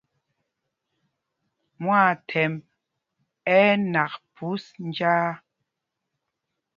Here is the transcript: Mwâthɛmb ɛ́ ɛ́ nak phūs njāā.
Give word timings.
Mwâthɛmb 1.81 2.61
ɛ́ 3.57 3.63
ɛ́ 3.69 3.79
nak 3.93 4.13
phūs 4.33 4.65
njāā. 4.87 5.29